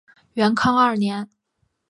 [0.33, 1.29] 元康二年。